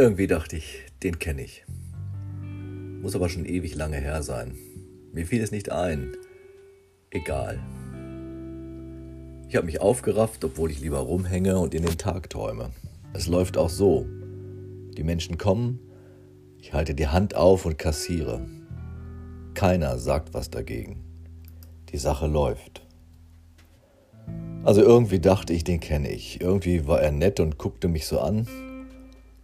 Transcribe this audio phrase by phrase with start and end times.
[0.00, 1.62] Irgendwie dachte ich, den kenne ich.
[3.02, 4.56] Muss aber schon ewig lange her sein.
[5.12, 6.16] Mir fiel es nicht ein.
[7.10, 7.58] Egal.
[9.46, 12.70] Ich habe mich aufgerafft, obwohl ich lieber rumhänge und in den Tag träume.
[13.12, 14.06] Es läuft auch so.
[14.96, 15.80] Die Menschen kommen,
[16.56, 18.40] ich halte die Hand auf und kassiere.
[19.52, 21.04] Keiner sagt was dagegen.
[21.92, 22.86] Die Sache läuft.
[24.64, 26.40] Also irgendwie dachte ich, den kenne ich.
[26.40, 28.46] Irgendwie war er nett und guckte mich so an.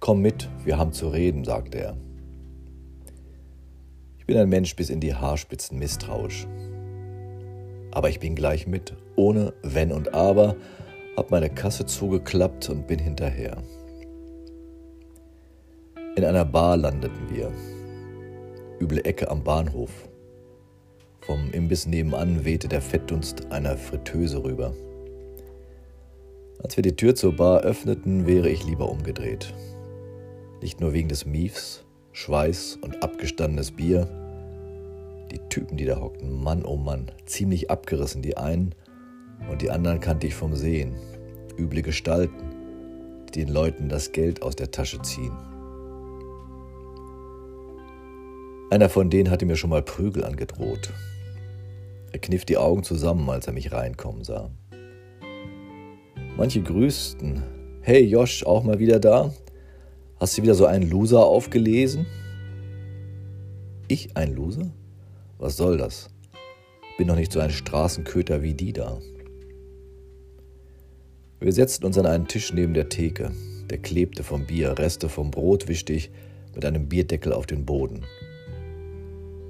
[0.00, 1.96] Komm mit, wir haben zu reden, sagte er.
[4.18, 6.46] Ich bin ein Mensch bis in die Haarspitzen misstrauisch.
[7.90, 10.56] Aber ich bin gleich mit, ohne Wenn und Aber,
[11.16, 13.56] hab meine Kasse zugeklappt und bin hinterher.
[16.14, 17.52] In einer Bar landeten wir.
[18.80, 20.08] Üble Ecke am Bahnhof.
[21.20, 24.74] Vom Imbiss nebenan wehte der Fettdunst einer Fritteuse rüber.
[26.62, 29.52] Als wir die Tür zur Bar öffneten, wäre ich lieber umgedreht.
[30.60, 34.08] Nicht nur wegen des Miefs, Schweiß und abgestandenes Bier.
[35.30, 38.74] Die Typen, die da hockten, Mann oh Mann, ziemlich abgerissen, die einen
[39.50, 40.96] und die anderen kannte ich vom Sehen.
[41.56, 42.54] Üble Gestalten,
[43.28, 45.36] die den Leuten das Geld aus der Tasche ziehen.
[48.70, 50.92] Einer von denen hatte mir schon mal Prügel angedroht.
[52.12, 54.50] Er kniff die Augen zusammen, als er mich reinkommen sah.
[56.36, 57.42] Manche grüßten.
[57.80, 59.32] Hey Josh, auch mal wieder da?
[60.20, 62.04] Hast du wieder so einen Loser aufgelesen?
[63.86, 64.72] Ich ein Loser?
[65.38, 66.10] Was soll das?
[66.96, 68.98] Bin doch nicht so ein Straßenköter wie die da.
[71.38, 73.30] Wir setzten uns an einen Tisch neben der Theke.
[73.70, 76.10] Der klebte vom Bier, Reste vom Brot wischte ich
[76.52, 78.04] mit einem Bierdeckel auf den Boden.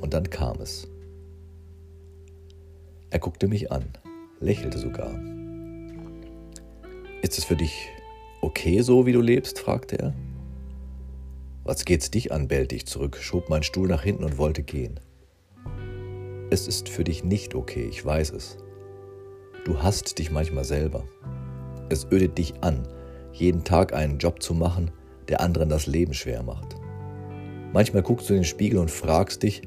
[0.00, 0.86] Und dann kam es.
[3.10, 3.82] Er guckte mich an,
[4.38, 5.12] lächelte sogar.
[7.20, 7.88] Ist es für dich
[8.40, 9.58] okay so, wie du lebst?
[9.58, 10.14] fragte er.
[11.64, 12.48] Was geht's dich an?
[12.48, 14.98] bellte ich zurück, schob meinen Stuhl nach hinten und wollte gehen.
[16.50, 18.56] Es ist für dich nicht okay, ich weiß es.
[19.64, 21.04] Du hasst dich manchmal selber.
[21.88, 22.88] Es ödet dich an,
[23.32, 24.90] jeden Tag einen Job zu machen,
[25.28, 26.74] der anderen das Leben schwer macht.
[27.72, 29.62] Manchmal guckst du in den Spiegel und fragst dich,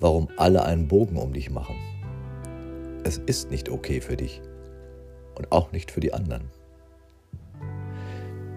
[0.00, 1.76] warum alle einen Bogen um dich machen.
[3.02, 4.42] Es ist nicht okay für dich
[5.36, 6.50] und auch nicht für die anderen.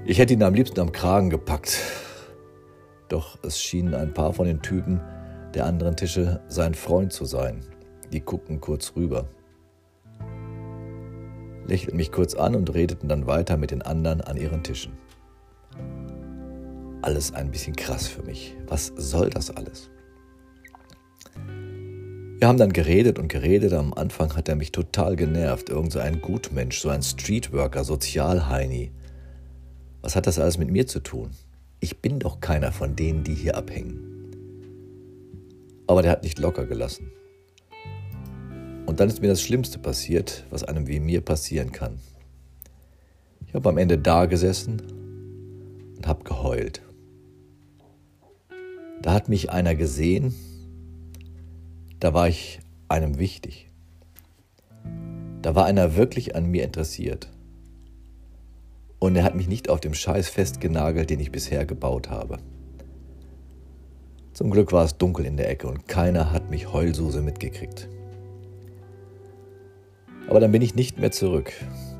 [0.06, 1.80] Ich hätte ihn am liebsten am Kragen gepackt,
[3.10, 5.02] doch es schienen ein paar von den Typen
[5.54, 7.62] der anderen Tische sein Freund zu sein.
[8.12, 9.28] Die guckten kurz rüber,
[11.68, 14.94] lächelten mich kurz an und redeten dann weiter mit den anderen an ihren Tischen.
[17.02, 18.56] Alles ein bisschen krass für mich.
[18.68, 19.90] Was soll das alles?
[22.40, 23.74] Wir haben dann geredet und geredet.
[23.74, 25.70] Am Anfang hat er mich total genervt.
[25.70, 28.92] Irgend so ein Gutmensch, so ein Streetworker, Sozialheini.
[30.02, 31.32] Was hat das alles mit mir zu tun?
[31.80, 34.04] Ich bin doch keiner von denen, die hier abhängen.
[35.86, 37.12] Aber der hat nicht locker gelassen.
[38.86, 42.00] Und dann ist mir das Schlimmste passiert, was einem wie mir passieren kann.
[43.46, 44.82] Ich habe am Ende da gesessen
[45.98, 46.82] und habe geheult.
[49.02, 50.34] Da hat mich einer gesehen,
[52.00, 53.70] da war ich einem wichtig.
[55.42, 57.30] Da war einer wirklich an mir interessiert.
[59.00, 62.40] Und er hat mich nicht auf dem Scheiß festgenagelt, den ich bisher gebaut habe.
[64.34, 67.90] Zum Glück war es dunkel in der Ecke und keiner hat mich Heulsuse mitgekriegt.
[70.28, 71.54] Aber dann bin ich nicht mehr zurück.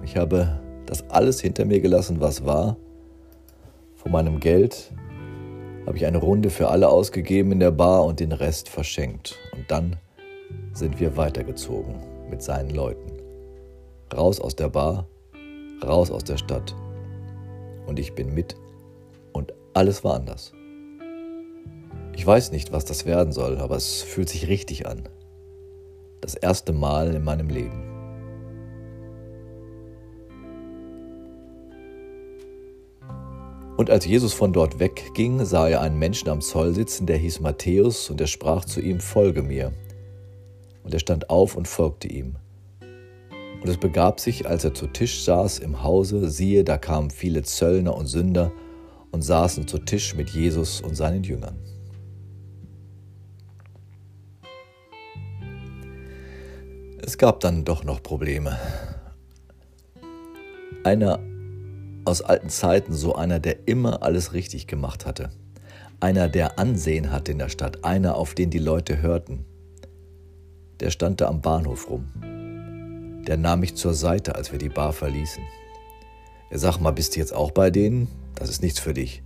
[0.04, 2.78] Ich habe das alles hinter mir gelassen, was war.
[3.96, 4.92] Von meinem Geld
[5.86, 9.38] habe ich eine Runde für alle ausgegeben in der Bar und den Rest verschenkt.
[9.54, 9.96] Und dann
[10.74, 11.96] sind wir weitergezogen
[12.30, 13.14] mit seinen Leuten.
[14.14, 15.08] Raus aus der Bar,
[15.84, 16.76] raus aus der Stadt
[17.88, 18.56] und ich bin mit
[19.34, 20.54] und alles war anders.
[22.16, 25.08] Ich weiß nicht, was das werden soll, aber es fühlt sich richtig an.
[26.22, 27.84] Das erste Mal in meinem Leben.
[33.78, 37.42] Und als Jesus von dort wegging, sah er einen Menschen am Zoll sitzen, der hieß
[37.42, 39.72] Matthäus, und er sprach zu ihm, Folge mir.
[40.84, 42.38] Und er stand auf und folgte ihm.
[43.62, 47.42] Und es begab sich, als er zu Tisch saß im Hause, siehe, da kamen viele
[47.44, 48.52] Zöllner und Sünder
[49.12, 51.58] und saßen zu Tisch mit Jesus und seinen Jüngern.
[57.02, 58.60] Es gab dann doch noch Probleme.
[60.84, 61.20] Einer
[62.06, 65.32] aus alten Zeiten, so einer, der immer alles richtig gemacht hatte.
[66.00, 69.46] Einer, der Ansehen hatte in der Stadt, einer, auf den die Leute hörten.
[70.80, 72.06] Der stand da am Bahnhof rum
[73.28, 75.44] der nahm mich zur Seite, als wir die Bar verließen.
[76.50, 78.08] Er sagt mal, bist du jetzt auch bei denen?
[78.36, 79.22] Das ist nichts für dich.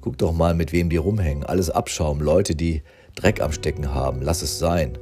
[0.00, 1.44] Guck doch mal, mit wem die rumhängen.
[1.44, 2.82] Alles Abschaum, Leute, die
[3.14, 4.20] Dreck am Stecken haben.
[4.20, 4.98] Lass es sein.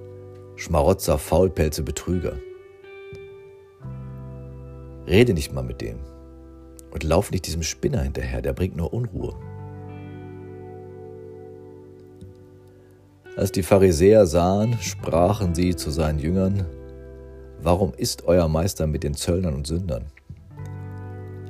[0.57, 2.35] Schmarotzer, Faulpelze, Betrüger.
[5.07, 5.99] Rede nicht mal mit dem.
[6.91, 9.35] Und lauf nicht diesem Spinner hinterher, der bringt nur Unruhe.
[13.37, 16.67] Als die Pharisäer sahen, sprachen sie zu seinen Jüngern,
[17.63, 20.07] Warum ist euer Meister mit den Zöllnern und Sündern?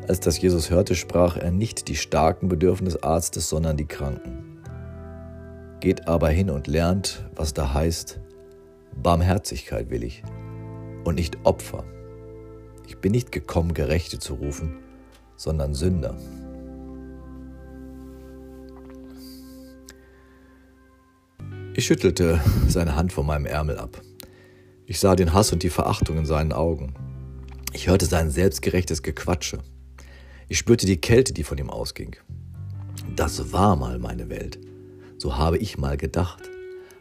[0.08, 4.58] Als das Jesus hörte, sprach er nicht die Starken bedürfen des Arztes, sondern die Kranken.
[5.78, 8.18] Geht aber hin und lernt, was da heißt,
[9.00, 10.24] Barmherzigkeit will ich
[11.04, 11.84] und nicht Opfer.
[12.88, 14.78] Ich bin nicht gekommen, Gerechte zu rufen,
[15.36, 16.16] sondern Sünder.
[21.74, 24.02] Ich schüttelte seine Hand von meinem Ärmel ab.
[24.90, 26.94] Ich sah den Hass und die Verachtung in seinen Augen.
[27.72, 29.60] Ich hörte sein selbstgerechtes Gequatsche.
[30.48, 32.16] Ich spürte die Kälte, die von ihm ausging.
[33.14, 34.58] Das war mal meine Welt.
[35.16, 36.50] So habe ich mal gedacht,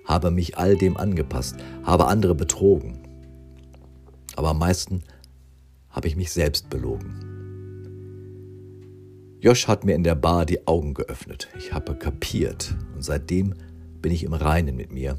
[0.06, 3.00] habe mich all dem angepasst, habe andere betrogen.
[4.36, 5.02] Aber am meisten
[5.90, 7.16] habe ich mich selbst belogen.
[9.40, 11.48] Josh hat mir in der Bar die Augen geöffnet.
[11.58, 13.56] Ich habe kapiert und seitdem
[14.00, 15.18] bin ich im Reinen mit mir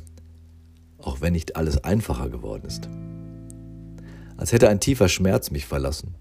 [1.02, 2.88] auch wenn nicht alles einfacher geworden ist.
[4.36, 6.14] Als hätte ein tiefer Schmerz mich verlassen,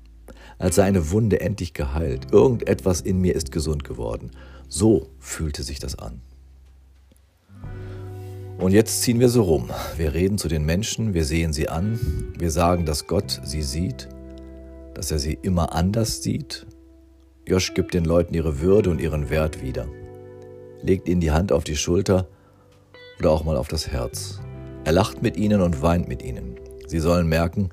[0.58, 4.32] als sei eine Wunde endlich geheilt, irgendetwas in mir ist gesund geworden.
[4.68, 6.22] So fühlte sich das an.
[8.60, 9.70] Und jetzt ziehen wir so rum.
[9.96, 11.98] Wir reden zu den Menschen, wir sehen sie an,
[12.38, 14.10] wir sagen, dass Gott sie sieht,
[14.94, 16.68] dass er sie immer anders sieht.
[17.48, 19.88] Josch gibt den Leuten ihre Würde und ihren Wert wieder,
[20.84, 22.28] legt ihnen die Hand auf die Schulter
[23.18, 24.42] oder auch mal auf das Herz.
[24.86, 26.60] Er lacht mit ihnen und weint mit ihnen.
[26.88, 27.70] Sie sollen merken,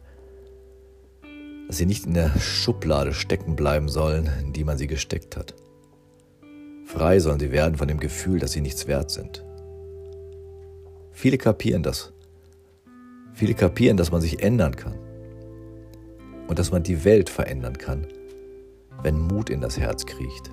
[1.66, 5.54] dass sie nicht in der Schublade stecken bleiben sollen, in die man sie gesteckt hat.
[6.84, 9.44] Frei sollen sie werden von dem Gefühl, dass sie nichts wert sind.
[11.12, 12.12] Viele kapieren das.
[13.34, 14.98] Viele kapieren, dass man sich ändern kann
[16.46, 18.06] und dass man die Welt verändern kann,
[19.02, 20.50] wenn Mut in das Herz kriecht.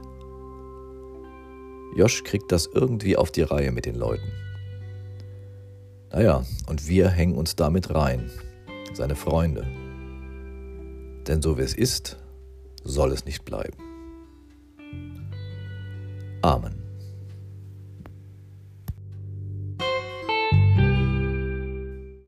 [1.96, 4.32] Josh kriegt das irgendwie auf die Reihe mit den Leuten.
[6.14, 8.30] Naja, und wir hängen uns damit rein,
[8.94, 9.66] seine Freunde.
[11.28, 12.18] Denn so wie es ist,
[12.84, 13.78] soll es nicht bleiben.
[16.44, 16.83] Amen.